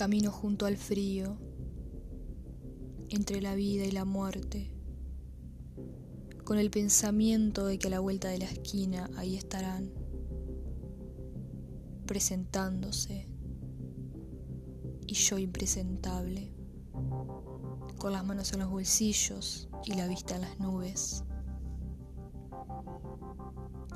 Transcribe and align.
Camino 0.00 0.30
junto 0.30 0.64
al 0.64 0.78
frío, 0.78 1.36
entre 3.10 3.42
la 3.42 3.54
vida 3.54 3.84
y 3.84 3.90
la 3.90 4.06
muerte, 4.06 4.72
con 6.42 6.56
el 6.58 6.70
pensamiento 6.70 7.66
de 7.66 7.78
que 7.78 7.88
a 7.88 7.90
la 7.90 8.00
vuelta 8.00 8.28
de 8.28 8.38
la 8.38 8.46
esquina 8.46 9.10
ahí 9.18 9.36
estarán, 9.36 9.92
presentándose, 12.06 13.28
y 15.06 15.12
yo 15.12 15.36
impresentable, 15.36 16.54
con 17.98 18.12
las 18.12 18.24
manos 18.24 18.54
en 18.54 18.60
los 18.60 18.70
bolsillos 18.70 19.68
y 19.84 19.92
la 19.96 20.08
vista 20.08 20.36
en 20.36 20.40
las 20.40 20.58
nubes. 20.58 21.24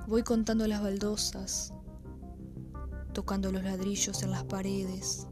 Voy 0.07 0.23
contando 0.23 0.67
las 0.67 0.83
baldosas, 0.83 1.73
tocando 3.15 3.51
los 3.51 3.65
ladrillos 3.65 4.23
en 4.23 4.33
las 4.33 4.45
paredes, 4.45 5.29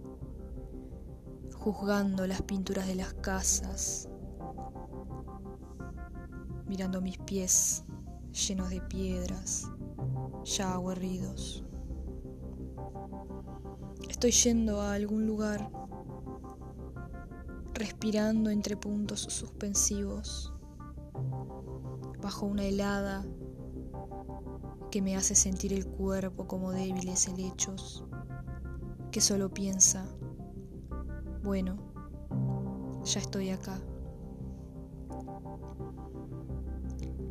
juzgando 1.63 2.27
las 2.27 2.43
pinturas 2.43 2.89
de 2.89 2.97
las 2.97 3.15
casas, 3.15 4.09
mirando 6.67 7.01
mis 7.01 7.19
pies 7.19 7.85
llenos 8.33 8.71
de 8.71 8.81
piedras, 8.81 9.71
ya 10.43 10.73
aguerridos. 10.75 11.65
Estoy 14.09 14.33
yendo 14.33 14.81
a 14.81 14.95
algún 14.95 15.25
lugar, 15.25 15.71
respirando 17.75 18.51
entre 18.51 18.77
puntos 18.77 19.21
suspensivos, 19.21 20.53
bajo 22.21 22.47
una 22.47 22.65
helada 22.65 23.25
que 24.91 25.01
me 25.01 25.15
hace 25.15 25.37
sentir 25.37 25.73
el 25.73 25.87
cuerpo 25.87 26.49
como 26.49 26.73
débiles 26.73 27.29
helechos, 27.29 28.05
que 29.13 29.21
solo 29.21 29.49
piensa 29.49 30.09
bueno, 31.43 31.77
ya 33.05 33.21
estoy 33.21 33.51
acá. 33.51 33.79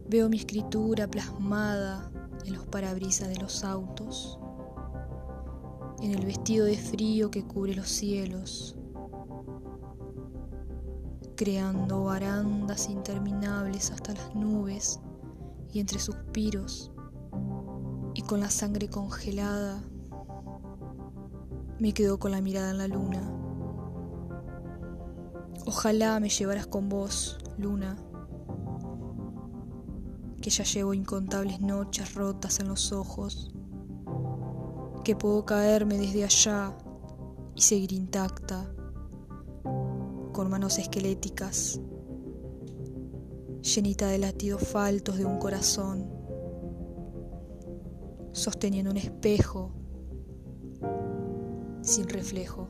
Veo 0.09 0.27
mi 0.27 0.37
escritura 0.37 1.07
plasmada 1.07 2.11
en 2.45 2.53
los 2.53 2.65
parabrisas 2.65 3.29
de 3.29 3.37
los 3.37 3.63
autos, 3.63 4.37
en 6.01 6.11
el 6.11 6.25
vestido 6.25 6.65
de 6.65 6.77
frío 6.77 7.31
que 7.31 7.45
cubre 7.45 7.73
los 7.73 7.87
cielos, 7.87 8.75
creando 11.37 12.03
barandas 12.03 12.89
interminables 12.89 13.91
hasta 13.91 14.13
las 14.13 14.35
nubes 14.35 14.99
y 15.71 15.79
entre 15.79 15.99
suspiros, 15.99 16.91
y 18.13 18.21
con 18.23 18.41
la 18.41 18.49
sangre 18.49 18.89
congelada 18.89 19.81
me 21.79 21.93
quedo 21.93 22.19
con 22.19 22.31
la 22.31 22.41
mirada 22.41 22.71
en 22.71 22.77
la 22.77 22.87
luna. 22.87 23.40
Ojalá 25.65 26.19
me 26.19 26.29
llevaras 26.29 26.65
con 26.65 26.89
vos, 26.89 27.37
luna, 27.57 27.95
que 30.41 30.49
ya 30.49 30.63
llevo 30.63 30.95
incontables 30.95 31.61
noches 31.61 32.15
rotas 32.15 32.59
en 32.59 32.67
los 32.67 32.91
ojos, 32.91 33.51
que 35.03 35.15
puedo 35.15 35.45
caerme 35.45 35.99
desde 35.99 36.23
allá 36.23 36.75
y 37.55 37.61
seguir 37.61 37.93
intacta, 37.93 38.73
con 40.33 40.49
manos 40.49 40.79
esqueléticas, 40.79 41.79
llenita 43.61 44.07
de 44.07 44.17
latidos 44.17 44.67
faltos 44.67 45.17
de 45.17 45.25
un 45.25 45.37
corazón, 45.37 46.09
sosteniendo 48.31 48.89
un 48.89 48.97
espejo 48.97 49.73
sin 51.83 52.07
reflejo. 52.09 52.67